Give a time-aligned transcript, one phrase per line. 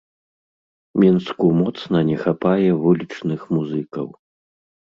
[1.03, 4.07] Мінску моцна не хапае вулічных музыкаў.